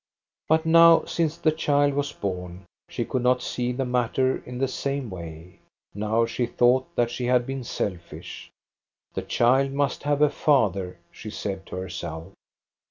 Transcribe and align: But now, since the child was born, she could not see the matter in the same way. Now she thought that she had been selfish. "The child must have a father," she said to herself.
But 0.47 0.65
now, 0.65 1.05
since 1.05 1.37
the 1.37 1.51
child 1.51 1.93
was 1.93 2.11
born, 2.11 2.65
she 2.89 3.05
could 3.05 3.21
not 3.21 3.43
see 3.43 3.71
the 3.71 3.85
matter 3.85 4.37
in 4.47 4.57
the 4.57 4.67
same 4.67 5.11
way. 5.11 5.59
Now 5.93 6.25
she 6.25 6.47
thought 6.47 6.87
that 6.95 7.11
she 7.11 7.25
had 7.25 7.45
been 7.45 7.63
selfish. 7.63 8.49
"The 9.13 9.21
child 9.21 9.71
must 9.73 10.01
have 10.01 10.23
a 10.23 10.31
father," 10.31 10.97
she 11.11 11.29
said 11.29 11.67
to 11.67 11.75
herself. 11.75 12.33